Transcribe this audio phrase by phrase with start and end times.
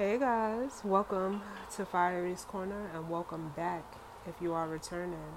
[0.00, 1.42] Hey guys, welcome
[1.76, 3.84] to Fiery's Corner and welcome back
[4.26, 5.36] if you are returning.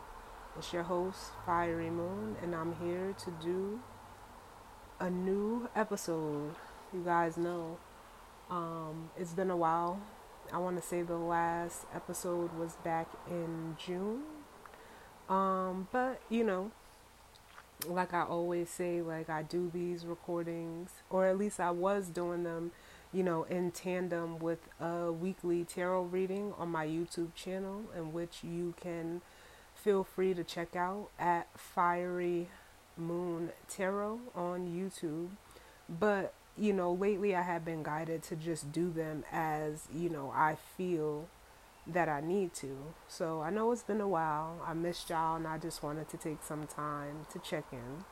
[0.58, 3.82] It's your host, Fiery Moon, and I'm here to do
[5.02, 6.56] a new episode.
[6.94, 7.78] You guys know
[8.50, 10.00] um, it's been a while.
[10.54, 14.22] I want to say the last episode was back in June.
[15.28, 16.72] Um, but you know,
[17.86, 22.44] like I always say, like I do these recordings, or at least I was doing
[22.44, 22.72] them
[23.14, 28.44] you know, in tandem with a weekly tarot reading on my YouTube channel, in which
[28.44, 29.22] you can
[29.76, 32.48] feel free to check out at Fiery
[32.98, 35.30] Moon Tarot on YouTube.
[35.88, 40.32] But, you know, lately I have been guided to just do them as, you know,
[40.34, 41.28] I feel
[41.86, 42.78] that I need to.
[43.08, 44.62] So I know it's been a while.
[44.66, 48.06] I missed y'all and I just wanted to take some time to check in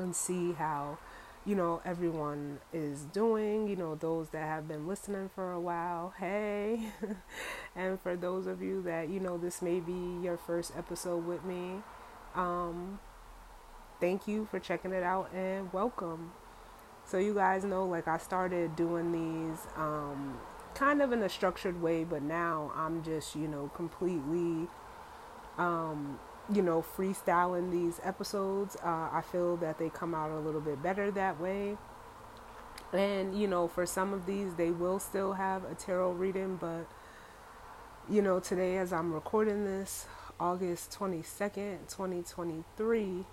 [0.00, 0.98] and see how
[1.46, 6.12] you know, everyone is doing, you know, those that have been listening for a while,
[6.18, 6.90] hey.
[7.76, 11.44] and for those of you that, you know, this may be your first episode with
[11.44, 11.82] me,
[12.34, 12.98] um,
[14.00, 16.32] thank you for checking it out and welcome.
[17.04, 20.40] So, you guys know, like, I started doing these um,
[20.74, 24.66] kind of in a structured way, but now I'm just, you know, completely
[25.58, 26.18] um,
[26.52, 28.76] you know, freestyling these episodes.
[28.84, 31.76] Uh, I feel that they come out a little bit better that way.
[32.92, 36.86] And, you know, for some of these, they will still have a tarot reading, but,
[38.08, 40.06] you know, today as I'm recording this,
[40.38, 43.24] August 22nd, 2023,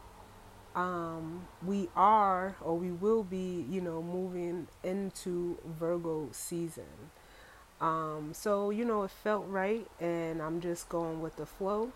[0.76, 7.12] um, we are or we will be, you know, moving into Virgo season.
[7.80, 11.92] Um, so, you know, it felt right, and I'm just going with the flow.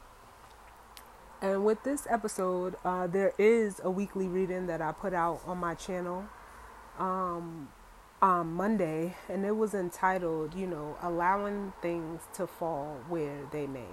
[1.42, 5.60] And with this episode, uh, there is a weekly reading that I put out on
[5.60, 6.26] my channel
[6.98, 7.70] um,
[8.22, 13.86] on Monday, and it was entitled, you know, Allowing Things to Fall Where They May.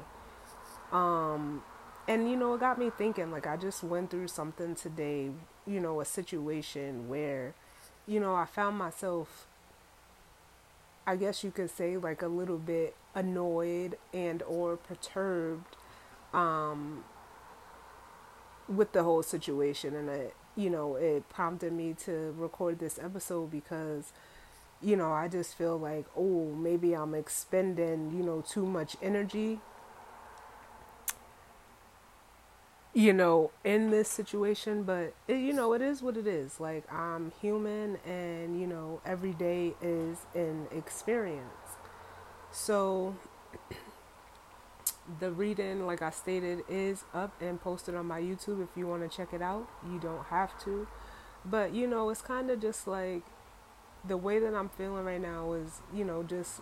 [0.91, 1.63] Um,
[2.09, 5.31] and, you know, it got me thinking, like, I just went through something today,
[5.67, 7.55] you know, a situation where,
[8.07, 9.47] you know, I found myself,
[11.07, 15.77] I guess you could say, like, a little bit annoyed and or perturbed
[16.33, 17.05] um,
[18.69, 23.51] with the whole situation and it you know it prompted me to record this episode
[23.51, 24.13] because
[24.81, 29.61] you know I just feel like oh maybe I'm expending you know too much energy
[32.95, 34.85] you know in this situation.
[34.85, 36.61] But it, you know it is what it is.
[36.61, 41.77] Like I'm human and you know every day is an experience.
[42.53, 43.17] So
[45.21, 49.09] the reading, like I stated, is up and posted on my YouTube if you want
[49.09, 49.69] to check it out.
[49.91, 50.87] You don't have to.
[51.45, 53.23] But, you know, it's kind of just like
[54.07, 56.61] the way that I'm feeling right now is, you know, just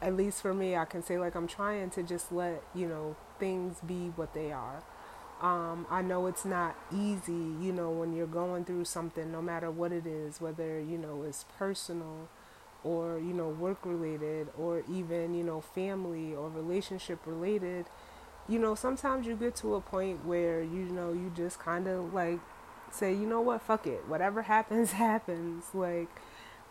[0.00, 3.16] at least for me, I can say like I'm trying to just let, you know,
[3.38, 4.82] things be what they are.
[5.40, 9.70] Um, I know it's not easy, you know, when you're going through something, no matter
[9.70, 12.28] what it is, whether, you know, it's personal
[12.84, 17.86] or you know work related or even you know family or relationship related
[18.48, 22.12] you know sometimes you get to a point where you know you just kind of
[22.14, 22.38] like
[22.94, 23.62] say you know what?
[23.62, 24.06] Fuck it.
[24.08, 25.64] Whatever happens happens.
[25.74, 26.08] Like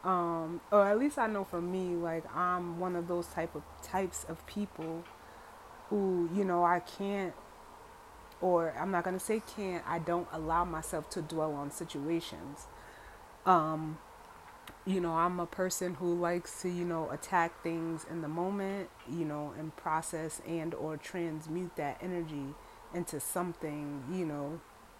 [0.03, 3.63] um or at least I know for me like I'm one of those type of
[3.81, 5.03] types of people
[5.90, 7.34] who you know I can't
[8.41, 12.68] or I'm not going to say can't I don't allow myself to dwell on situations.
[13.45, 13.97] Um
[14.85, 18.89] you know, I'm a person who likes to, you know, attack things in the moment,
[19.09, 22.53] you know, and process and or transmute that energy
[22.94, 24.59] into something, you know,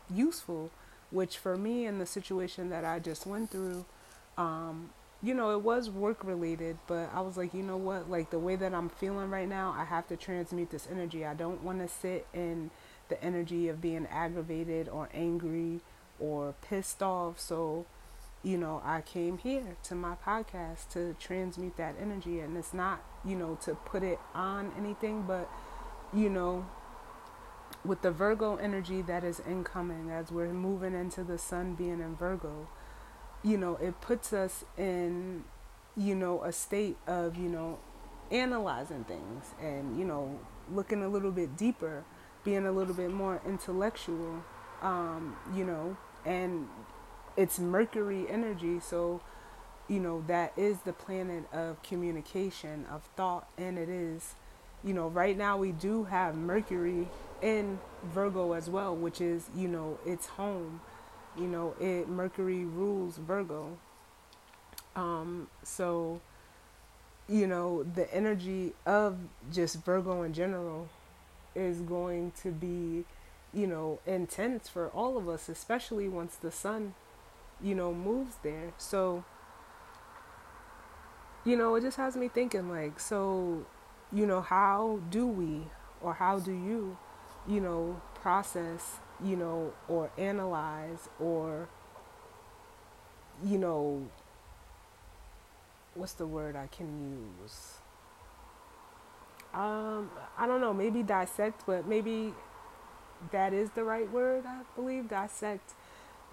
[0.10, 0.72] useful,
[1.12, 3.86] which for me in the situation that I just went through,
[4.38, 8.30] um, you know, it was work related, but I was like, you know what, like
[8.30, 11.26] the way that I'm feeling right now, I have to transmute this energy.
[11.26, 12.72] I don't want to sit in
[13.10, 15.82] the energy of being aggravated or angry
[16.20, 17.40] or pissed off.
[17.40, 17.86] So,
[18.44, 22.42] you know, I came here to my podcast to transmute that energy.
[22.42, 25.50] And it's not, you know, to put it on anything, but,
[26.14, 26.66] you know,
[27.86, 32.16] with the Virgo energy that is incoming as we're moving into the sun being in
[32.16, 32.68] Virgo,
[33.44, 35.46] you know, it puts us in,
[35.96, 37.80] you know, a state of, you know,
[38.32, 40.40] analyzing things and, you know,
[40.72, 42.04] looking a little bit deeper,
[42.44, 44.44] being a little bit more intellectual,
[44.82, 46.68] um, you know, and
[47.38, 49.22] it's Mercury energy, so
[49.90, 54.36] you know that is the planet of communication, of thought, and it is,
[54.84, 57.08] you know, right now we do have Mercury
[57.42, 60.82] in Virgo as well, which is you know its home.
[61.38, 63.78] You know, it Mercury rules Virgo,
[64.96, 66.22] Um, so,
[67.28, 69.18] you know, the energy of
[69.52, 70.90] just Virgo in general
[71.56, 73.06] is going to be,
[73.54, 76.94] you know, intense for all of us, especially once the sun,
[77.62, 78.74] you know, moves there.
[78.78, 79.24] So,
[81.46, 83.66] you know, it just has me thinking like, so,
[84.12, 85.64] you know, how do we
[86.02, 86.98] or how do you,
[87.48, 91.68] you know, process, you know, or analyze or,
[93.44, 94.08] you know,
[95.96, 97.74] what's the word I can use?
[99.54, 102.34] Um, I don't know, maybe dissect, but maybe
[103.32, 105.74] that is the right word, I believe, dissect.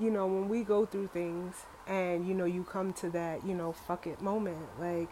[0.00, 1.54] You know, when we go through things
[1.86, 5.08] and, you know, you come to that, you know, fuck it moment, like,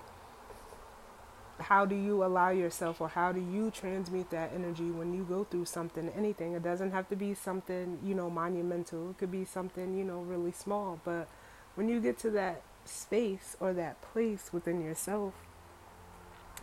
[1.61, 5.44] how do you allow yourself or how do you transmute that energy when you go
[5.44, 6.55] through something, anything?
[6.55, 9.11] It doesn't have to be something, you know, monumental.
[9.11, 11.00] It could be something, you know, really small.
[11.05, 11.29] But
[11.75, 15.34] when you get to that space or that place within yourself,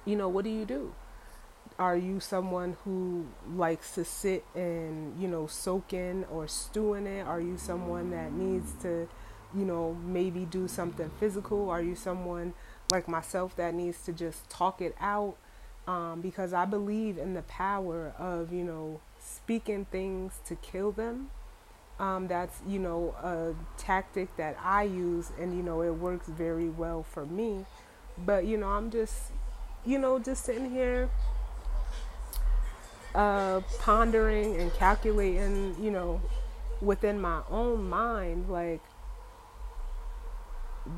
[0.06, 0.94] you know, what do you do?
[1.78, 7.06] Are you someone who likes to sit and, you know, soak in or stew in
[7.06, 7.22] it?
[7.22, 9.10] Are you someone that needs to,
[9.54, 11.70] you know, maybe do something physical?
[11.70, 12.54] Are you someone
[12.92, 15.36] like myself that needs to just talk it out?
[15.86, 21.30] Um, because I believe in the power of, you know, speaking things to kill them
[22.00, 26.70] um, that's you know a tactic that I use, and you know it works very
[26.70, 27.66] well for me.
[28.18, 29.16] But you know I'm just
[29.86, 31.10] you know just sitting here
[33.16, 36.22] uh, pondering and calculating, you know,
[36.82, 38.82] within my own mind, like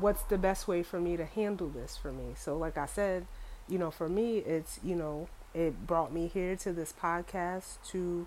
[0.00, 2.34] what's the best way for me to handle this for me.
[2.36, 3.26] So like I said,
[3.68, 8.26] you know, for me it's you know it brought me here to this podcast to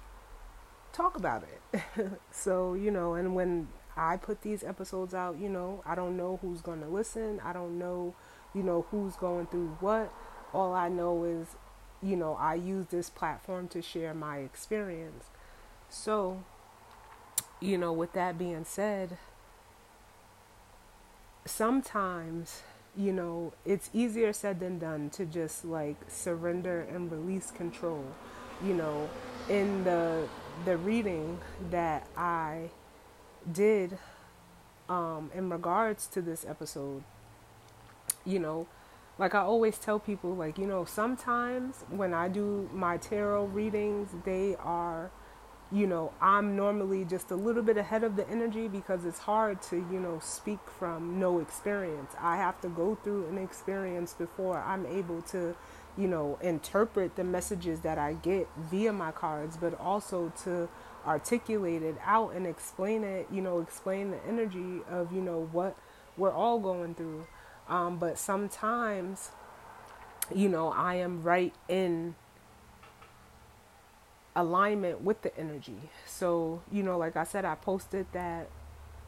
[0.93, 1.81] talk about it.
[2.31, 6.39] so, you know, and when I put these episodes out, you know, I don't know
[6.41, 7.39] who's going to listen.
[7.43, 8.15] I don't know,
[8.53, 10.11] you know, who's going through what.
[10.53, 11.47] All I know is,
[12.03, 15.25] you know, I use this platform to share my experience.
[15.89, 16.43] So,
[17.59, 19.17] you know, with that being said,
[21.45, 22.63] sometimes,
[22.95, 28.05] you know, it's easier said than done to just like surrender and release control.
[28.63, 29.09] You know,
[29.49, 30.27] in the
[30.65, 31.39] the reading
[31.71, 32.69] that I
[33.51, 33.97] did
[34.89, 37.03] um, in regards to this episode,
[38.25, 38.67] you know,
[39.21, 44.09] like I always tell people, like, you know, sometimes when I do my tarot readings,
[44.25, 45.11] they are,
[45.71, 49.61] you know, I'm normally just a little bit ahead of the energy because it's hard
[49.63, 52.13] to, you know, speak from no experience.
[52.19, 55.55] I have to go through an experience before I'm able to
[55.97, 60.69] you know, interpret the messages that I get via my cards, but also to
[61.05, 65.75] articulate it out and explain it, you know, explain the energy of, you know, what
[66.17, 67.27] we're all going through.
[67.67, 69.31] Um, but sometimes,
[70.33, 72.15] you know, I am right in
[74.35, 75.89] alignment with the energy.
[76.05, 78.49] So, you know, like I said, I posted that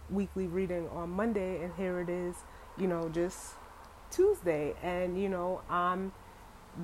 [0.10, 2.36] weekly reading on Monday, and here it is,
[2.78, 3.54] you know, just
[4.12, 4.76] Tuesday.
[4.82, 6.14] And, you know, I'm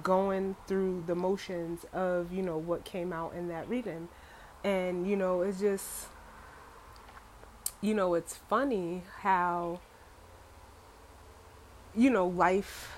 [0.03, 4.07] going through the motions of you know what came out in that reading
[4.63, 6.07] and you know it's just
[7.81, 9.79] you know it's funny how
[11.99, 12.95] you know life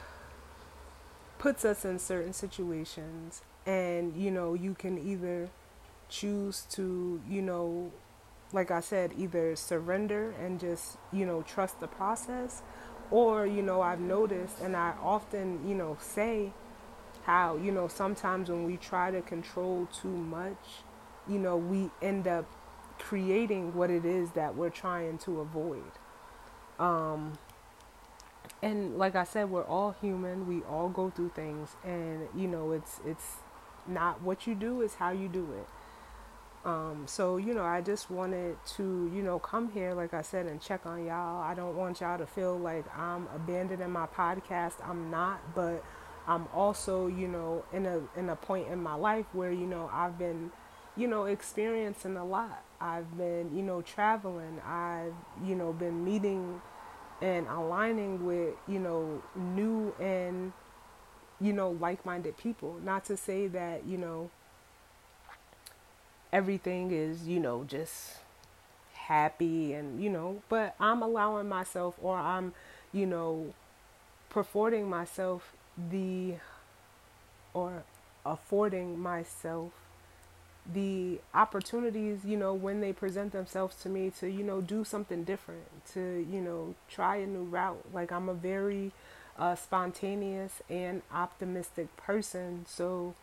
[1.39, 5.50] puts us in certain situations and you know you can either
[6.08, 7.91] choose to you know
[8.53, 12.62] like i said either surrender and just you know trust the process
[13.10, 16.51] or you know i've noticed and i often you know say
[17.24, 20.84] how you know sometimes when we try to control too much
[21.27, 22.46] you know we end up
[23.00, 25.91] creating what it is that we're trying to avoid.
[26.77, 27.34] Um
[28.62, 32.72] and like i said we're all human we all go through things and you know
[32.72, 33.38] it's it's
[33.88, 35.68] not what you do is how you do it
[36.63, 40.46] um, so you know, I just wanted to you know come here, like I said,
[40.46, 41.41] and check on y'all.
[41.41, 44.74] I don't want y'all to feel like I'm abandoning my podcast.
[44.88, 45.84] I'm not, but
[46.27, 49.89] I'm also, you know, in a in a point in my life where, you know,
[49.91, 50.51] I've been,
[50.96, 52.63] you know, experiencing a lot.
[52.80, 54.60] I've been, you know, traveling.
[54.63, 55.13] I've,
[55.44, 56.62] you know, been meeting
[57.21, 60.53] and aligning with, you know, new and
[61.41, 62.77] you know, like-minded people.
[62.83, 64.29] Not to say that, you know,
[66.31, 68.17] everything is, you know, just
[68.93, 72.53] happy and, you know, but I'm allowing myself or I'm,
[72.93, 73.53] you know,
[74.29, 75.53] purporting myself
[75.89, 76.35] the
[77.53, 77.83] or
[78.25, 79.71] affording myself
[80.72, 85.24] the opportunities, you know, when they present themselves to me to, you know, do something
[85.24, 87.84] different, to, you know, try a new route.
[87.94, 88.91] Like I'm a very
[89.38, 92.65] uh, spontaneous and optimistic person.
[92.68, 93.15] So,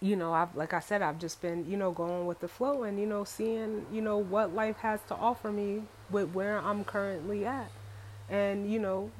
[0.00, 2.82] you know, I've, like I said, I've just been, you know, going with the flow
[2.82, 6.84] and, you know, seeing, you know, what life has to offer me with where I'm
[6.84, 7.70] currently at.
[8.28, 9.10] And, you know,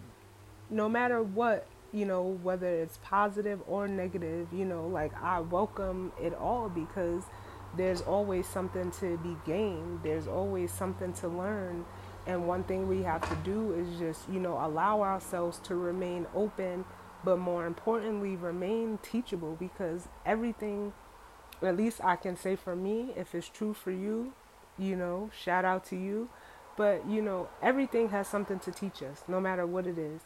[0.68, 6.12] no matter what you know, whether it's positive or negative, you know, like I welcome
[6.20, 7.22] it all because
[7.74, 11.86] there's always something to be gained, there's always something to learn.
[12.26, 16.26] And one thing we have to do is just, you know, allow ourselves to remain
[16.34, 16.84] open,
[17.24, 20.92] but more importantly, remain teachable because everything,
[21.62, 24.34] at least I can say for me, if it's true for you,
[24.78, 26.28] you know, shout out to you.
[26.76, 30.20] But, you know, everything has something to teach us, no matter what it is.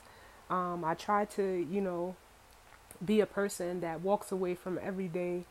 [0.50, 2.16] Um, I try to, you know,
[3.04, 5.45] be a person that walks away from every day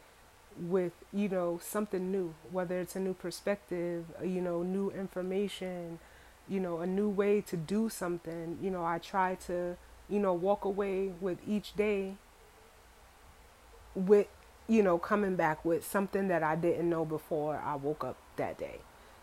[0.60, 6.00] with, you know, something new, whether it's a new perspective, uh, you know, new information,
[6.50, 8.60] you know, a new way to do something.
[8.62, 9.78] You know, I try to,
[10.10, 12.16] you know, walk away with each day
[13.96, 14.28] with,
[14.68, 18.58] you know, coming back with something that I didn't know before I woke up that
[18.58, 18.80] day.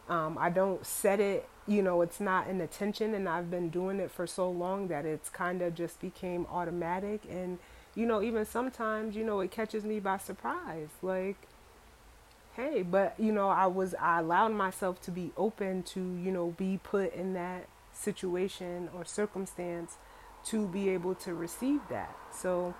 [0.08, 3.98] Um, I don't set it, you know, it's not an attention, and I've been doing
[3.98, 7.22] it for so long that it's kind of just became automatic.
[7.28, 7.58] And,
[7.94, 10.88] you know, even sometimes, you know, it catches me by surprise.
[11.02, 11.36] Like,
[12.54, 16.54] hey, but, you know, I was, I allowed myself to be open to, you know,
[16.56, 19.96] be put in that situation or circumstance
[20.44, 22.16] to be able to receive that.
[22.32, 22.74] So,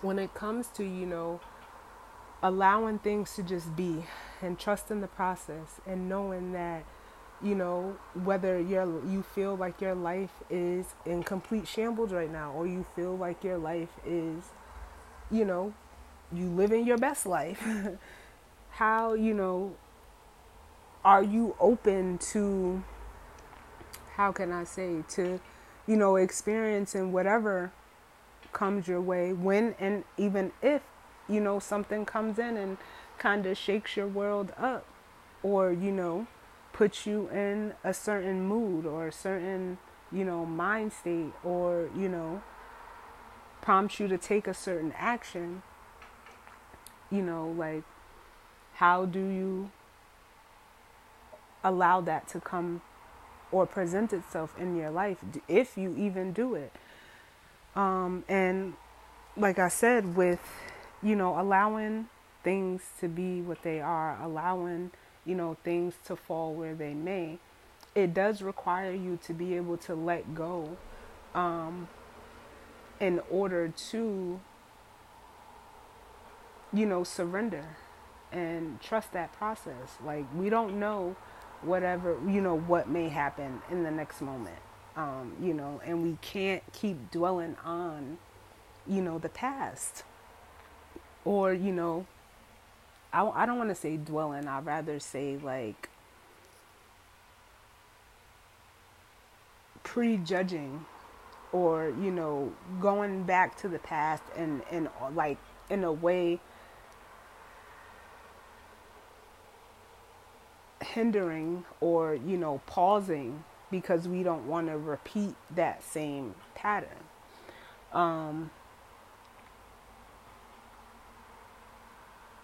[0.00, 1.40] when it comes to, you know,
[2.44, 4.04] allowing things to just be
[4.42, 6.84] and trusting the process and knowing that
[7.42, 12.52] you know whether you're you feel like your life is in complete shambles right now
[12.52, 14.44] or you feel like your life is
[15.30, 15.72] you know
[16.32, 17.66] you living your best life
[18.72, 19.74] how you know
[21.02, 22.84] are you open to
[24.16, 25.40] how can i say to
[25.86, 27.72] you know experiencing whatever
[28.52, 30.82] comes your way when and even if
[31.28, 32.78] you know, something comes in and
[33.18, 34.84] kind of shakes your world up
[35.42, 36.26] or, you know,
[36.72, 39.78] puts you in a certain mood or a certain,
[40.10, 42.42] you know, mind state or, you know,
[43.60, 45.62] prompts you to take a certain action,
[47.10, 47.84] you know, like
[48.74, 49.70] how do you
[51.62, 52.82] allow that to come
[53.52, 56.72] or present itself in your life if you even do it?
[57.76, 58.74] Um, and
[59.36, 60.40] like I said, with
[61.04, 62.08] you know, allowing
[62.42, 64.90] things to be what they are, allowing,
[65.24, 67.38] you know, things to fall where they may,
[67.94, 70.76] it does require you to be able to let go
[71.34, 71.86] um,
[73.00, 74.40] in order to,
[76.72, 77.76] you know, surrender
[78.32, 79.98] and trust that process.
[80.04, 81.16] Like, we don't know
[81.62, 84.58] whatever, you know, what may happen in the next moment,
[84.96, 88.18] um, you know, and we can't keep dwelling on,
[88.86, 90.02] you know, the past
[91.24, 92.06] or you know
[93.12, 95.88] I, I don't want to say dwelling i'd rather say like
[99.82, 100.84] prejudging
[101.52, 105.38] or you know going back to the past and and like
[105.70, 106.40] in a way
[110.82, 116.88] hindering or you know pausing because we don't want to repeat that same pattern.
[117.92, 118.50] Um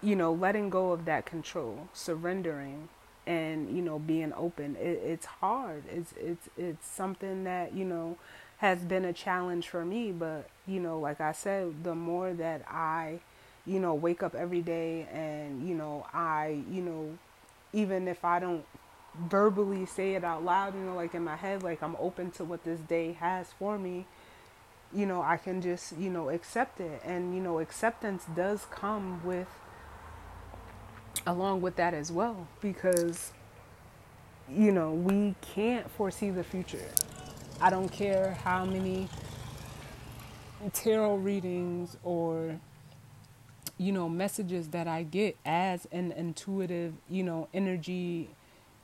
[0.03, 2.89] you know, letting go of that control, surrendering,
[3.27, 4.77] and you know, being open.
[4.77, 5.85] It, it's hard.
[5.91, 8.17] It's it's it's something that you know
[8.59, 10.13] has been a challenge for me.
[10.13, 13.21] But you know, like I said, the more that I,
[13.67, 17.19] you know, wake up every day, and you know, I, you know,
[17.73, 18.65] even if I don't
[19.29, 22.45] verbally say it out loud, you know, like in my head, like I'm open to
[22.45, 24.07] what this day has for me
[24.93, 27.01] you know, I can just, you know, accept it.
[27.05, 29.47] And, you know, acceptance does come with
[31.27, 33.33] along with that as well because
[34.49, 36.89] you know we can't foresee the future.
[37.61, 39.09] I don't care how many
[40.73, 42.59] tarot readings or
[43.79, 48.29] you know messages that i get as an intuitive you know energy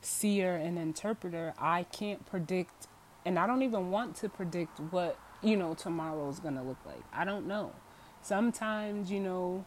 [0.01, 2.87] seer and interpreter i can't predict
[3.23, 6.77] and i don't even want to predict what you know tomorrow is going to look
[6.85, 7.01] like.
[7.13, 7.71] I don't know.
[8.21, 9.65] Sometimes you know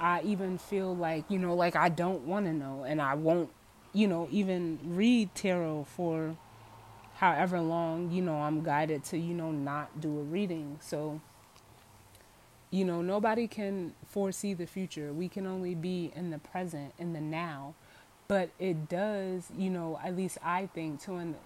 [0.00, 3.50] I even feel like, you know, like I don't want to know and I won't,
[3.92, 6.36] you know, even read tarot for
[7.16, 10.78] however long, you know, I'm guided to, you know, not do a reading.
[10.80, 11.20] So,
[12.70, 15.12] You know, nobody can foresee the future.
[15.12, 17.74] We can only be in the present, in the now.
[18.26, 21.36] But it does, you know, at least I think to an,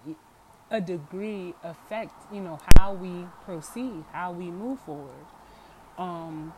[0.71, 5.25] a degree affect, you know, how we proceed, how we move forward.
[5.97, 6.53] Um,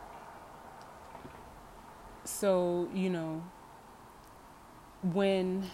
[2.24, 3.42] so, you know,
[5.02, 5.68] when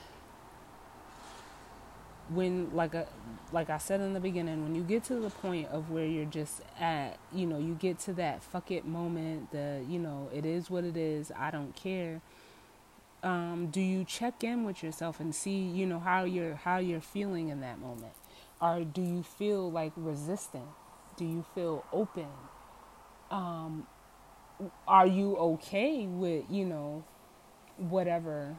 [2.31, 3.07] when like a
[3.53, 6.25] like I said in the beginning, when you get to the point of where you're
[6.25, 10.45] just at, you know, you get to that fuck it moment, the you know, it
[10.45, 12.21] is what it is, I don't care.
[13.23, 17.01] Um, do you check in with yourself and see, you know, how you're how you're
[17.01, 18.13] feeling in that moment?
[18.61, 20.69] Or do you feel like resistant?
[21.17, 22.29] Do you feel open?
[23.31, 23.87] Um,
[24.87, 27.05] are you okay with, you know,
[27.77, 28.57] whatever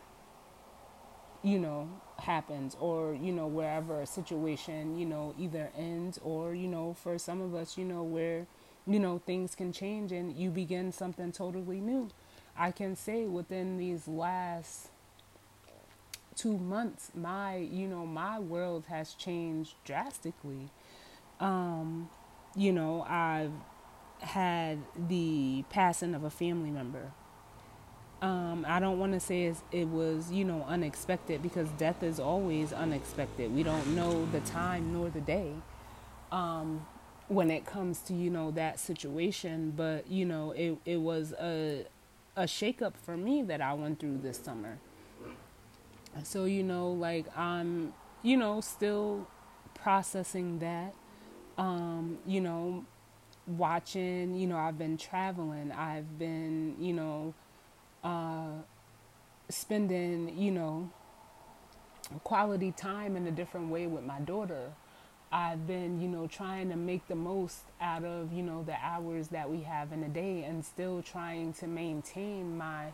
[1.44, 1.90] you know
[2.20, 7.18] happens or you know wherever a situation you know either ends or you know for
[7.18, 8.46] some of us you know where
[8.86, 12.10] you know things can change and you begin something totally new.
[12.58, 14.90] I can say within these last
[16.36, 20.70] two months my you know my world has changed drastically.
[21.40, 22.10] Um
[22.56, 23.52] you know i've
[24.20, 27.12] had the passing of a family member
[28.22, 32.74] um, I don't want to say it was, you know, unexpected because death is always
[32.74, 33.54] unexpected.
[33.56, 35.54] We don't know the time nor the day
[36.32, 36.86] um,
[37.30, 39.74] when it comes to, you know, that situation.
[39.76, 41.86] But, you know, it, it was a,
[42.36, 44.80] a shakeup for me that I went through this summer.
[46.24, 49.28] So, you know, like I'm, you know, still
[49.76, 50.94] processing that.
[51.58, 52.86] Um, you know,
[53.50, 57.34] watching, you know, I've been traveling, I've been, you know,
[58.04, 58.62] uh,
[59.50, 60.90] spending, you know,
[62.24, 64.72] quality time in a different way with my daughter.
[65.32, 69.28] I've been, you know, trying to make the most out of, you know, the hours
[69.30, 72.88] that we have in a day and still trying to maintain my,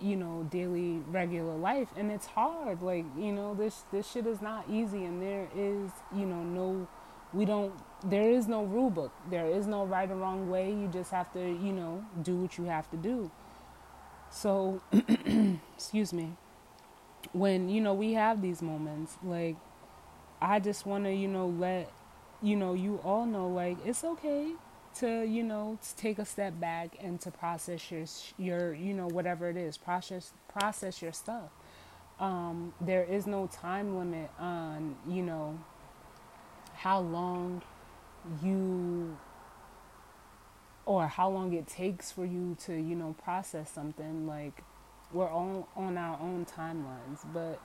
[0.00, 1.88] you know, daily regular life.
[1.96, 2.82] And it's hard.
[2.82, 6.88] Like, you know, this this shit is not easy and there is, you know, no
[7.32, 7.72] we don't
[8.04, 9.12] there is no rule book.
[9.30, 10.70] There is no right or wrong way.
[10.70, 13.30] You just have to, you know, do what you have to do.
[14.30, 14.80] So,
[15.76, 16.32] excuse me.
[17.32, 19.56] When, you know, we have these moments, like,
[20.40, 21.90] I just want to, you know, let,
[22.40, 24.52] you know, you all know, like, it's okay
[24.96, 28.04] to, you know, to take a step back and to process your,
[28.38, 31.50] your, you know, whatever it is, process, process your stuff.
[32.20, 35.58] Um, there is no time limit on, you know,
[36.74, 37.62] how long
[38.42, 39.16] you
[40.86, 44.62] or how long it takes for you to you know process something like
[45.12, 47.24] we're all on our own timelines.
[47.32, 47.60] But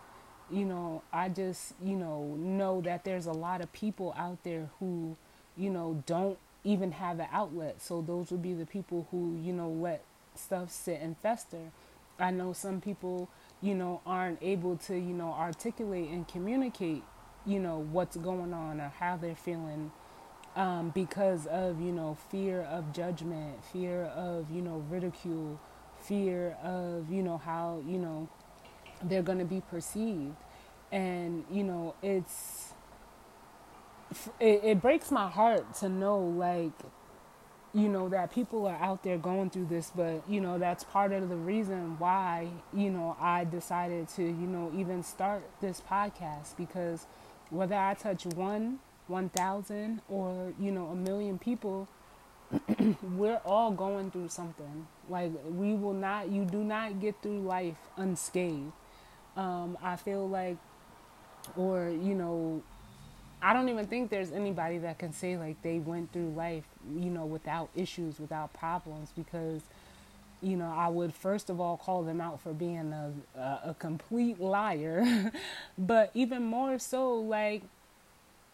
[0.51, 4.69] you know i just you know know that there's a lot of people out there
[4.79, 5.15] who
[5.55, 7.81] you know don't even have an outlet.
[7.81, 10.03] So those would be the people who you know let
[10.35, 11.71] stuff sit and fester.
[12.19, 13.29] I know some people
[13.61, 17.03] you know aren't able to you know articulate and communicate
[17.45, 19.91] you know what's going on or how they're feeling
[20.55, 25.59] um, because of you know fear of judgment, fear of you know ridicule,
[26.01, 28.29] fear of you know how you know
[29.03, 30.35] they're going to be perceived,
[30.91, 32.73] and you know it's
[34.39, 36.71] it, it breaks my heart to know like
[37.73, 41.11] you know that people are out there going through this but you know that's part
[41.11, 46.55] of the reason why you know I decided to you know even start this podcast
[46.55, 47.07] because
[47.49, 51.87] whether I touch one 1,000 or, you know, a million people,
[53.15, 54.87] we're all going through something.
[55.09, 58.71] Like, we will not, you do not get through life unscathed.
[59.35, 60.57] Um, I feel like,
[61.57, 62.61] or, you know,
[63.41, 66.63] I don't even think there's anybody that can say like they went through life,
[66.95, 69.61] you know, without issues, without problems, because,
[70.41, 73.75] you know, I would first of all call them out for being a, a, a
[73.77, 75.31] complete liar,
[75.77, 77.63] but even more so, like,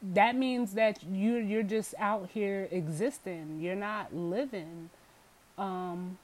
[0.02, 3.60] that means that you're you're just out here existing.
[3.62, 4.90] You're not living.
[5.58, 6.18] Um,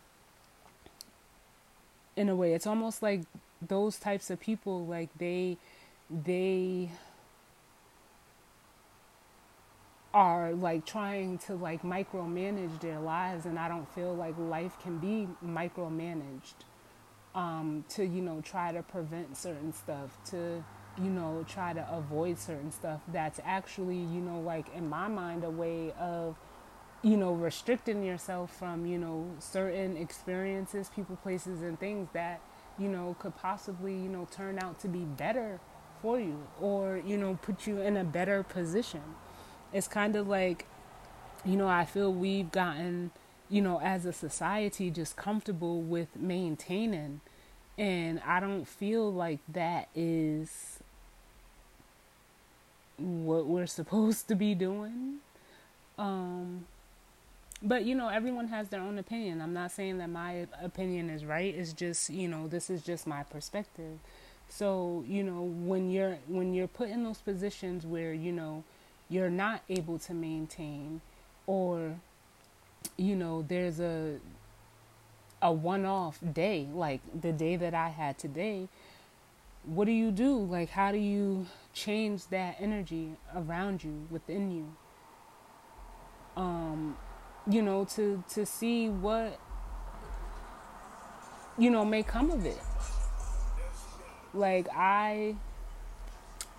[2.16, 3.22] in a way, it's almost like
[3.62, 5.58] those types of people, like they
[6.10, 6.90] they
[10.14, 14.98] are like trying to like micromanage their lives and I don't feel like life can
[14.98, 16.54] be micromanaged
[17.36, 20.64] um, to you know try to prevent certain stuff to
[20.98, 25.44] you know, try to avoid certain stuff that's actually, you know, like in my mind,
[25.44, 26.36] a way of,
[27.02, 32.42] you know, restricting yourself from, you know, certain experiences, people, places, and things that,
[32.78, 35.60] you know, could possibly, you know, turn out to be better
[36.02, 39.04] for you or, you know, put you in a better position.
[39.74, 40.66] It's kind of like,
[41.44, 43.12] you know, I feel we've gotten
[43.50, 47.22] you know, as a society, just comfortable with maintaining.
[47.78, 50.80] And I don't feel like that is
[52.98, 55.18] what we're supposed to be doing.
[55.98, 56.66] Um,
[57.62, 59.42] but you know, everyone has their own opinion.
[59.42, 61.54] I'm not saying that my opinion is right.
[61.54, 64.00] It's just you know, this is just my perspective.
[64.50, 68.64] So you know, when you're when you're put in those positions where you know
[69.10, 71.02] you're not able to maintain,
[71.48, 71.96] or
[72.98, 74.18] you know, there's a
[75.42, 78.68] a one-off day like the day that I had today.
[79.66, 80.38] What do you do?
[80.38, 84.76] Like, how do you change that energy around you, within you?
[86.38, 86.98] Um,
[87.50, 89.40] you know, to to see what
[91.58, 92.62] you know may come of it.
[94.34, 95.36] Like I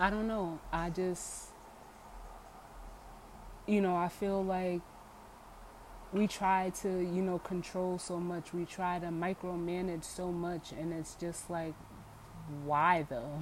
[0.01, 0.59] I don't know.
[0.73, 1.51] I just
[3.67, 4.81] you know, I feel like
[6.13, 8.55] we try to, you know, control so much.
[8.55, 11.75] We try to micromanage so much and it's just like
[12.65, 13.39] why though?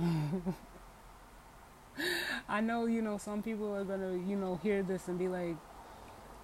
[2.48, 5.28] I know, you know, some people are going to, you know, hear this and be
[5.28, 5.56] like,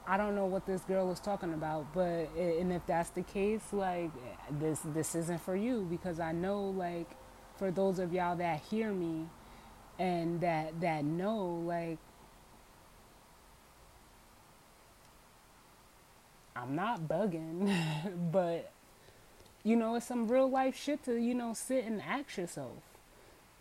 [0.06, 3.72] I don't know what this girl is talking about, but and if that's the case,
[3.72, 4.10] like
[4.50, 7.08] this this isn't for you because I know like
[7.56, 9.26] for those of y'all that hear me
[9.98, 11.98] and that that know like
[16.56, 17.72] I'm not bugging,
[18.32, 18.72] but
[19.64, 22.78] you know, it's some real life shit to, you know, sit and ask yourself.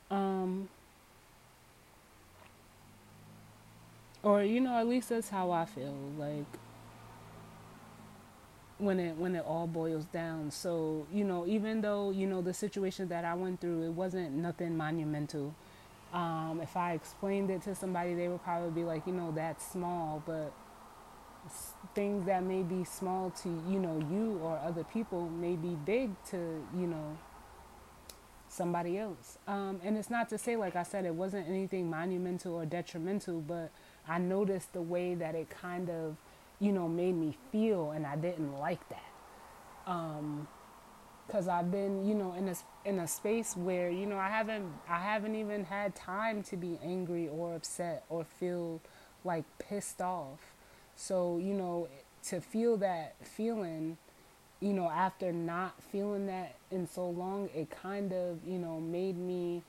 [0.09, 0.69] Um
[4.23, 6.45] or you know at least that's how i feel like
[8.77, 12.53] when it when it all boils down so you know even though you know the
[12.53, 15.53] situation that i went through it wasn't nothing monumental
[16.13, 19.65] um, if i explained it to somebody they would probably be like you know that's
[19.71, 20.51] small but
[21.95, 26.11] things that may be small to you know you or other people may be big
[26.25, 26.37] to
[26.75, 27.17] you know
[28.47, 32.55] somebody else um, and it's not to say like i said it wasn't anything monumental
[32.55, 33.71] or detrimental but
[34.09, 36.15] I noticed the way that it kind of,
[36.59, 39.11] you know, made me feel, and I didn't like that.
[39.85, 40.47] Um,
[41.27, 44.65] because I've been, you know, in a in a space where, you know, I haven't
[44.89, 48.81] I haven't even had time to be angry or upset or feel
[49.23, 50.39] like pissed off.
[50.99, 51.87] So, you know,
[52.27, 53.97] to feel that feeling,
[54.59, 59.17] you know, after not feeling that in so long, it kind of, you know, made
[59.17, 59.63] me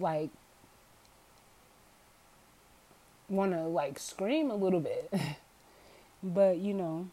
[0.00, 0.30] like
[3.28, 5.12] want to like scream a little bit.
[6.22, 7.08] but, you know,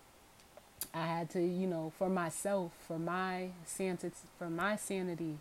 [0.94, 5.40] I had to, you know, for myself, for my sanity, for my sanity,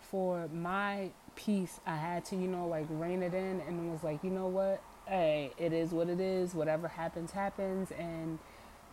[0.00, 4.24] for my peace, I had to, you know, like rein it in and was like,
[4.24, 4.82] you know what?
[5.06, 6.54] Hey, it is what it is.
[6.54, 7.90] Whatever happens, happens.
[7.92, 8.38] And,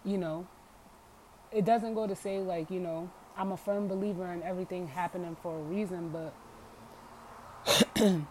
[0.06, 0.48] you know,
[1.52, 5.36] it doesn't go to say like, you know, I'm a firm believer in everything happening
[5.42, 6.34] for a reason, but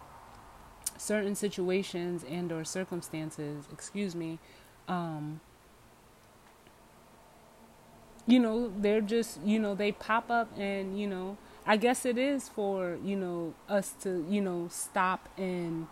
[0.96, 4.38] certain situations and or circumstances, excuse me,
[4.86, 5.40] um,
[8.26, 12.18] you know, they're just, you know, they pop up and, you know, I guess it
[12.18, 15.88] is for, you know, us to, you know, stop and,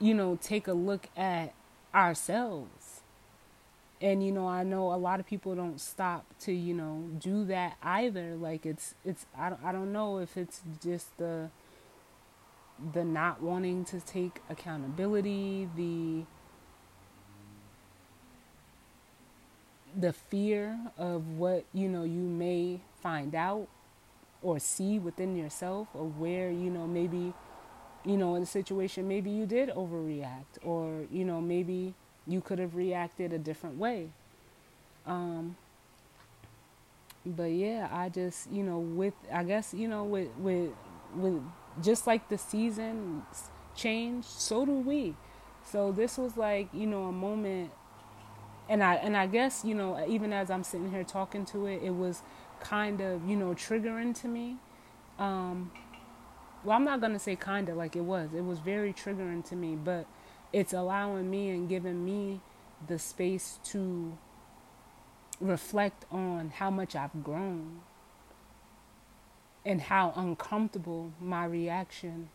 [0.00, 1.54] you know, take a look at
[1.94, 3.00] ourselves.
[4.00, 7.44] And, you know, I know a lot of people don't stop to, you know, do
[7.46, 8.36] that either.
[8.36, 11.50] Like it's, it's, I don't, I don't know if it's just the,
[12.92, 16.24] the not wanting to take accountability, the
[19.96, 23.66] the fear of what you know you may find out
[24.42, 27.32] or see within yourself or where you know maybe
[28.08, 31.94] you know in a situation maybe you did overreact or you know maybe
[32.26, 34.08] you could have reacted a different way
[35.06, 35.56] um
[37.26, 40.70] but yeah i just you know with i guess you know with with
[41.14, 41.42] with
[41.82, 45.14] just like the seasons change, so do we.
[45.64, 47.70] So this was like, you know, a moment
[48.68, 51.82] and I and I guess, you know, even as I'm sitting here talking to it,
[51.82, 52.22] it was
[52.60, 54.56] kind of, you know, triggering to me.
[55.18, 55.70] Um
[56.64, 58.30] well, I'm not going to say kind of like it was.
[58.34, 60.06] It was very triggering to me, but
[60.52, 62.40] it's allowing me and giving me
[62.86, 64.16] the space to
[65.40, 67.80] reflect on how much I've grown
[69.64, 72.30] and how uncomfortable my reaction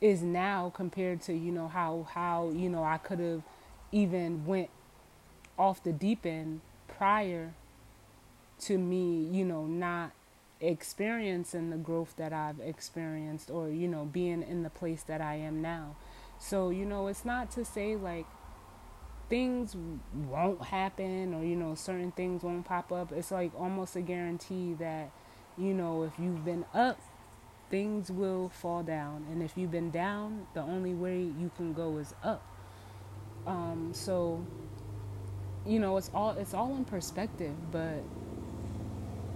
[0.00, 3.42] is now compared to you know how how you know I could have
[3.92, 4.70] even went
[5.58, 7.52] off the deep end prior
[8.60, 10.12] to me you know not
[10.60, 15.36] experiencing the growth that I've experienced or you know being in the place that I
[15.36, 15.96] am now.
[16.38, 18.26] So you know it's not to say like
[19.28, 19.76] things
[20.28, 23.12] won't happen or you know certain things won't pop up.
[23.12, 25.10] It's like almost a guarantee that
[25.56, 27.00] you know if you've been up
[27.70, 29.24] things will fall down.
[29.30, 32.44] And if you've been down the only way you can go is up.
[33.46, 34.44] Um, so
[35.66, 38.02] you know it's all it's all in perspective but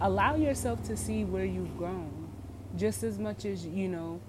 [0.00, 2.28] allow yourself to see where you've grown.
[2.76, 4.20] Just as much as you know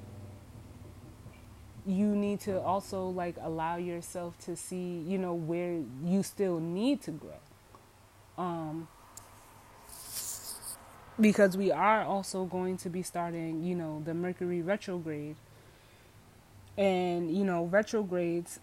[1.88, 7.02] you need to also like allow yourself to see you know where you still need
[7.02, 7.40] to grow.
[8.38, 8.88] Um
[11.20, 15.36] because we are also going to be starting you know the mercury retrograde.
[16.78, 18.60] And you know retrogrades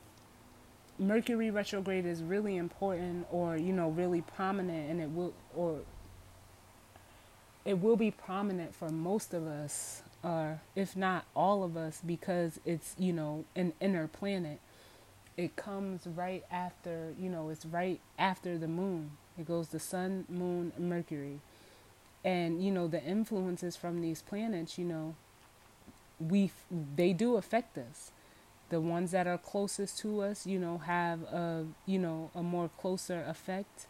[0.98, 5.80] mercury retrograde is really important or you know really prominent and it will or
[7.64, 12.60] it will be prominent for most of us or if not all of us because
[12.64, 14.60] it's you know an inner planet.
[15.36, 19.12] It comes right after you know it's right after the moon.
[19.38, 21.40] It goes the sun moon mercury.
[22.24, 25.14] And you know the influences from these planets you know
[26.20, 26.50] we
[26.96, 28.12] they do affect us.
[28.70, 32.70] The ones that are closest to us you know have a you know a more
[32.78, 33.86] closer effect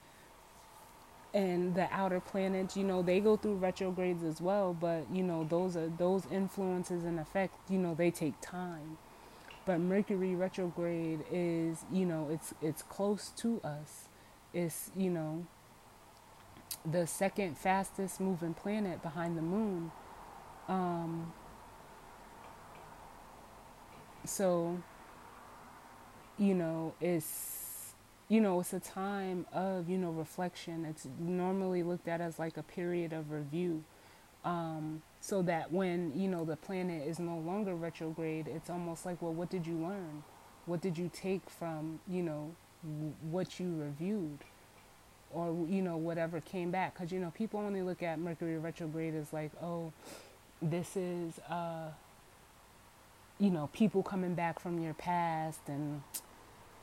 [1.35, 5.45] and the outer planets, you know, they go through retrogrades as well, but you know,
[5.49, 8.99] those are those influences and effect, you know, they take time.
[9.67, 14.09] But Mercury retrograde is, you know, it's it's close to us.
[14.55, 15.47] It's, you know,
[16.85, 19.91] the second fastest moving planet behind the moon.
[20.69, 21.33] Um
[24.25, 24.79] so
[26.39, 27.62] you know, it's
[28.33, 30.87] you know, it's a time of, you know, reflection.
[30.87, 33.85] It's normally looked at as like a period of review.
[34.43, 39.21] Um, so that when, you know, the planet is no longer retrograde, it's almost like,
[39.21, 40.23] well, what did you learn?
[40.65, 44.39] What did you take from, you know, w- what you reviewed?
[45.35, 46.95] Or, you know, whatever came back.
[46.95, 49.93] Because, you know, people only look at Mercury retrograde as like, oh,
[50.63, 51.89] this is, uh,
[53.39, 56.01] you know, people coming back from your past and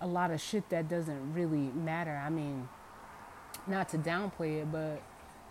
[0.01, 2.21] a lot of shit that doesn't really matter.
[2.23, 2.69] I mean,
[3.67, 5.01] not to downplay it, but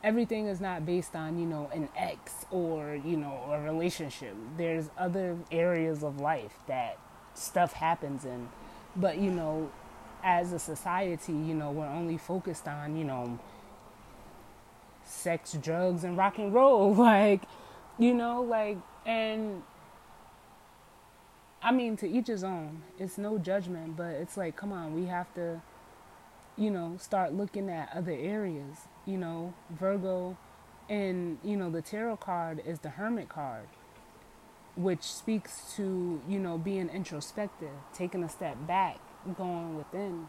[0.03, 4.35] everything is not based on, you know, an ex or, you know, a relationship.
[4.57, 6.99] There's other areas of life that
[7.35, 8.49] stuff happens in.
[8.97, 9.71] But, you know,
[10.23, 13.39] as a society, you know, we're only focused on, you know,
[15.05, 16.95] sex, drugs, and rock and roll.
[16.99, 17.43] Like,
[17.99, 19.63] you know, like, and
[21.61, 22.83] I mean, to each his own.
[22.99, 25.61] It's no judgment, but it's like, come on, we have to,
[26.57, 28.79] you know, start looking at other areas.
[29.07, 30.37] You know, Virgo,
[30.89, 33.67] and you know, the tarot card is the Hermit card,
[34.77, 38.99] which speaks to you know being introspective, taking a step back,
[39.37, 40.29] going within.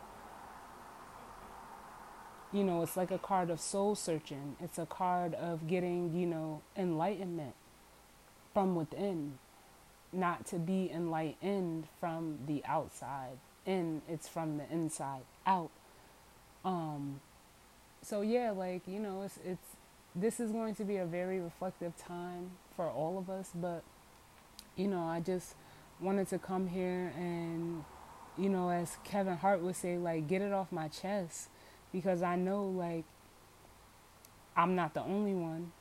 [2.51, 4.55] You know, it's like a card of soul searching.
[4.59, 7.53] It's a card of getting, you know, enlightenment
[8.55, 9.37] from within
[10.11, 15.71] not to be enlightened from the outside in it's from the inside out.
[16.65, 17.21] Um
[18.01, 19.75] so yeah like you know it's it's
[20.15, 23.83] this is going to be a very reflective time for all of us but
[24.75, 25.55] you know i just
[25.99, 27.83] wanted to come here and
[28.37, 31.49] you know as kevin hart would say like get it off my chest
[31.91, 33.03] because i know like
[34.55, 35.71] i'm not the only one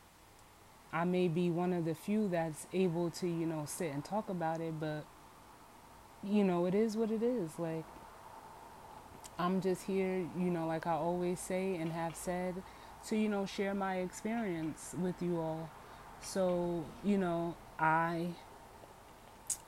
[0.93, 4.29] I may be one of the few that's able to, you know, sit and talk
[4.29, 5.05] about it, but
[6.25, 7.59] you know, it is what it is.
[7.59, 7.85] Like
[9.39, 12.63] I'm just here, you know, like I always say and have said,
[13.07, 15.71] to, you know, share my experience with you all.
[16.21, 18.29] So, you know, I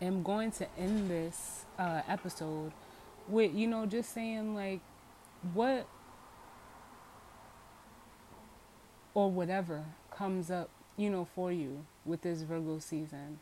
[0.02, 2.72] am going to end this uh, episode
[3.28, 4.80] with, you know, just saying like
[5.54, 5.86] what
[9.14, 13.38] or whatever comes up you know, for you with this Virgo season.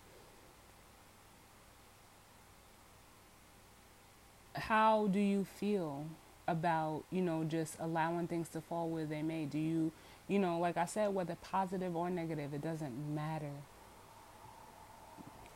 [4.54, 6.06] How do you feel
[6.46, 9.44] about, you know, just allowing things to fall where they may?
[9.44, 9.90] Do you,
[10.28, 13.50] you know, like I said, whether positive or negative, it doesn't matter.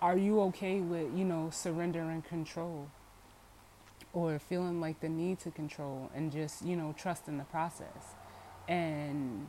[0.00, 2.88] Are you okay with, you know, surrender and control?
[4.12, 8.16] Or feeling like the need to control and just, you know, trust in the process?
[8.68, 9.48] And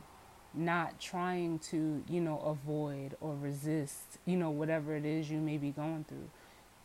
[0.54, 5.56] not trying to, you know, avoid or resist, you know, whatever it is you may
[5.56, 6.28] be going through.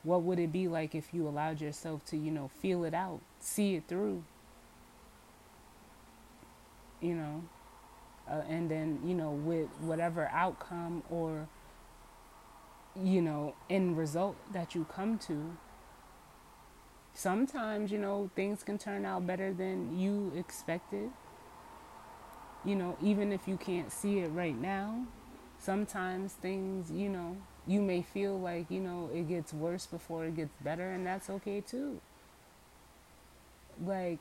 [0.04, 3.22] What would it be like if you allowed yourself to, you know, feel it out,
[3.40, 4.24] see it through?
[7.02, 7.44] You know,
[8.30, 11.48] uh, and then, you know, with whatever outcome or,
[13.02, 15.58] you know, end result that you come to,
[17.14, 21.10] sometimes, you know, things can turn out better than you expected.
[22.66, 25.06] You know, even if you can't see it right now,
[25.58, 30.36] sometimes things, you know, you may feel like, you know, it gets worse before it
[30.36, 32.02] gets better, and that's okay too.
[33.86, 34.20] Like,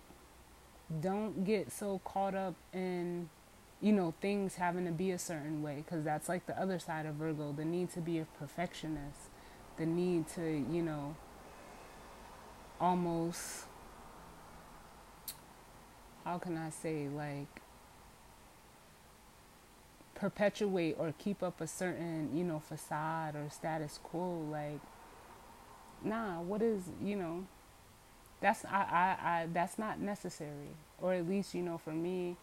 [1.01, 3.29] don't get so caught up in,
[3.81, 7.07] you know, things having to be a certain way, because that's like the other side
[7.07, 9.31] of Virgo the need to be a perfectionist,
[9.77, 11.17] the need to, you know,
[12.81, 13.65] almost,
[16.25, 17.63] how can I say, like,
[20.19, 24.45] perpetuate or keep up a certain, you know, facade or status quo.
[24.51, 24.81] Like,
[26.03, 27.47] nah, what is, you know,
[28.41, 30.75] that's I, I, I that's not necessary.
[31.01, 32.37] Or at least, you know, for me,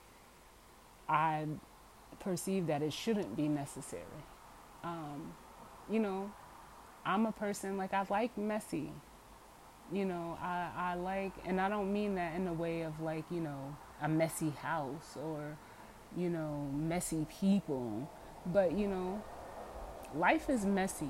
[1.10, 1.46] I
[2.20, 4.04] perceive that it shouldn't be necessary.
[4.84, 5.34] Um,
[5.90, 6.32] you know,
[7.06, 8.92] I'm a person like I like messy.
[9.92, 13.26] You know, I, I like and I don't mean that in a way of like,
[13.30, 15.58] you know, a messy house or
[16.16, 18.10] you know, messy people.
[18.46, 19.24] But, you know,
[20.14, 21.10] life is messy.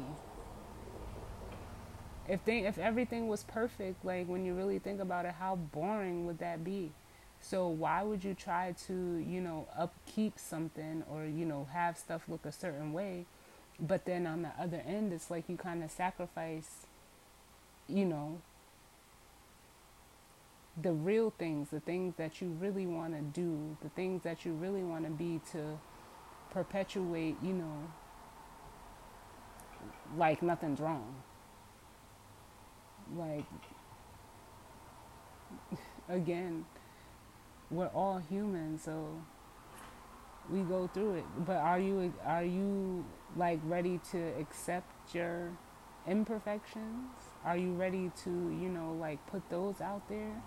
[2.28, 6.26] If they, if everything was perfect, like when you really think about it, how boring
[6.26, 6.91] would that be?
[7.39, 12.24] So why would you try to, you know, upkeep something or, you know, have stuff
[12.28, 13.26] look a certain way?
[13.80, 16.88] But then on the other end, it's like you kind of sacrifice,
[17.88, 18.41] you know,
[20.82, 24.54] the real things, the things that you really want to do, the things that you
[24.54, 25.80] really want to be to
[26.52, 27.90] perpetuate, you know,
[30.18, 31.16] like nothing's wrong.
[33.16, 33.46] Like,
[36.10, 36.66] again,
[37.72, 39.22] we're all human, so
[40.50, 41.26] we go through it.
[41.46, 45.52] But are you are you like ready to accept your
[46.08, 47.10] imperfections?
[47.44, 50.42] Are you ready to, you know, like put those out there?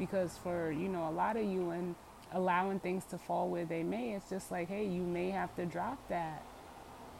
[0.00, 1.94] Because for you know a lot of you and
[2.32, 5.64] allowing things to fall where they may it's just like hey you may have to
[5.64, 6.42] drop that.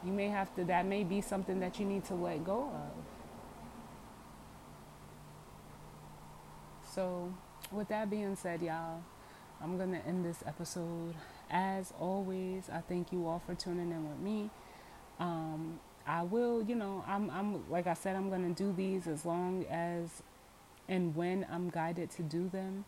[0.04, 3.04] You may have to that may be something that you need to let go of.
[6.92, 7.32] So
[7.70, 9.02] with that being said y'all
[9.62, 11.14] i'm gonna end this episode.
[11.52, 14.50] As always i thank you all for tuning in with me.
[15.20, 19.24] Um, I will, you know, I'm, I'm, like I said, I'm to do these as
[19.24, 20.22] long as
[20.90, 22.84] and when I'm guided to do them.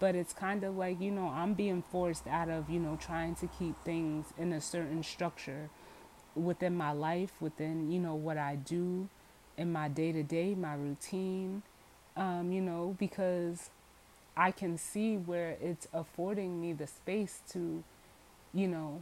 [0.00, 3.36] But it's kind of like, you know, I'm being forced out of, you know, trying
[3.36, 5.70] to keep things in a certain structure
[6.34, 9.08] within my life, within, you know, what I do
[9.56, 11.62] in my day to day, my routine,
[12.16, 13.70] um, you know, because
[14.36, 17.84] I can see where it's affording me the space to,
[18.52, 19.00] you know,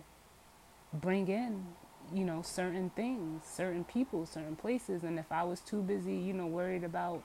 [0.92, 1.64] bring in,
[2.12, 5.02] you know, certain things, certain people, certain places.
[5.02, 7.22] And if I was too busy, you know, worried about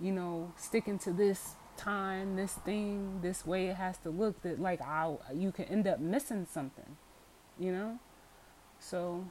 [0.00, 4.60] you know, sticking to this time, this thing, this way it has to look that
[4.60, 6.96] like I you can end up missing something,
[7.58, 7.98] you know?
[8.80, 9.24] So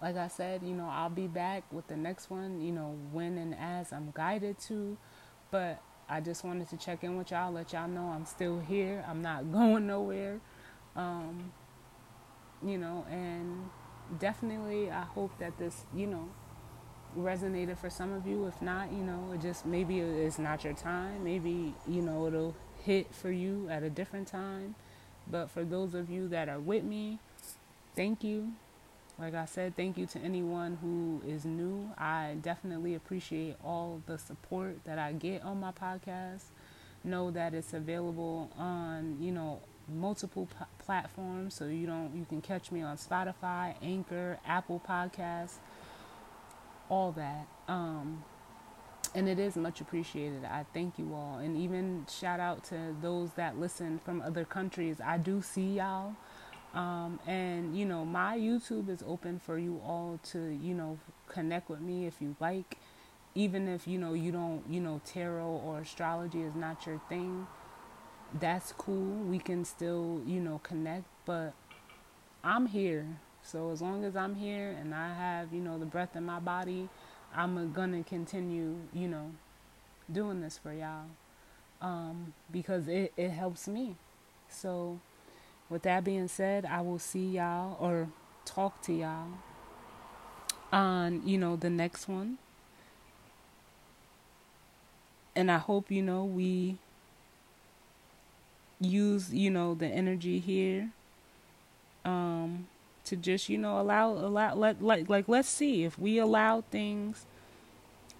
[0.00, 3.38] like I said, you know, I'll be back with the next one, you know, when
[3.38, 4.98] and as I'm guided to,
[5.50, 9.04] but I just wanted to check in with y'all, let y'all know I'm still here.
[9.08, 10.40] I'm not going nowhere.
[10.94, 11.52] Um,
[12.64, 13.68] you know, and
[14.18, 16.28] definitely I hope that this, you know,
[17.16, 18.46] resonated for some of you.
[18.46, 21.24] If not, you know, it just maybe it's not your time.
[21.24, 24.74] Maybe, you know, it'll hit for you at a different time.
[25.28, 27.18] But for those of you that are with me,
[27.94, 28.52] thank you.
[29.18, 31.90] Like I said, thank you to anyone who is new.
[31.96, 36.42] I definitely appreciate all the support that I get on my podcast.
[37.02, 42.40] Know that it's available on, you know, multiple p- platforms so you don't you can
[42.40, 45.54] catch me on Spotify, Anchor, Apple Podcasts
[46.88, 47.46] all that.
[47.68, 48.24] Um,
[49.14, 50.44] and it is much appreciated.
[50.44, 51.38] I thank you all.
[51.38, 55.00] And even shout out to those that listen from other countries.
[55.04, 56.14] I do see y'all.
[56.74, 61.70] Um, and, you know, my YouTube is open for you all to, you know, connect
[61.70, 62.76] with me if you like.
[63.34, 67.46] Even if, you know, you don't, you know, tarot or astrology is not your thing,
[68.38, 69.24] that's cool.
[69.24, 71.04] We can still, you know, connect.
[71.24, 71.54] But
[72.44, 76.16] I'm here so as long as I'm here and I have, you know, the breath
[76.16, 76.88] in my body,
[77.34, 79.30] I'm gonna continue, you know,
[80.10, 81.06] doing this for y'all.
[81.80, 83.96] Um, because it, it helps me.
[84.48, 84.98] So
[85.70, 88.08] with that being said, I will see y'all or
[88.44, 89.28] talk to y'all
[90.72, 92.38] on, you know, the next one.
[95.36, 96.78] And I hope, you know, we
[98.80, 100.90] use, you know, the energy here.
[102.04, 102.66] Um,
[103.06, 107.26] to just you know allow allow let like like let's see if we allow things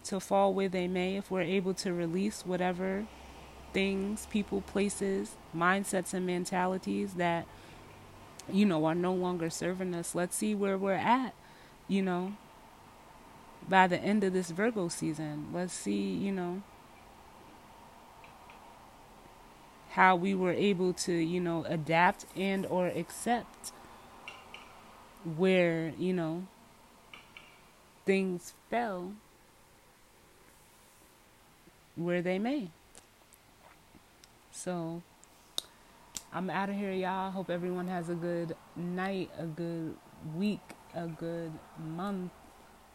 [0.07, 3.07] to fall where they may, if we're able to release whatever
[3.73, 7.47] things, people, places, mindsets, and mentalities that,
[8.51, 11.35] you know, are no longer serving us, let's see where we're at,
[11.89, 12.35] you know,
[13.69, 15.49] by the end of this Virgo season.
[15.53, 16.63] Let's see, you know,
[19.91, 23.73] how we were able to, you know, adapt and or accept
[25.37, 26.47] where, you know,
[28.05, 29.13] things fell
[31.97, 32.69] where they may.
[34.53, 35.03] So
[36.33, 37.31] I'm out of here, y'all.
[37.31, 39.95] Hope everyone has a good night, a good
[40.37, 40.61] week,
[40.95, 42.31] a good month,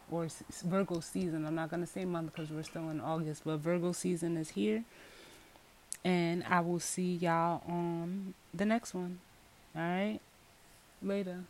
[0.09, 0.27] or
[0.63, 1.45] Virgo season.
[1.45, 4.49] I'm not going to say month because we're still in August, but Virgo season is
[4.49, 4.83] here.
[6.03, 9.19] And I will see y'all on the next one.
[9.75, 10.19] All right?
[11.01, 11.41] Later.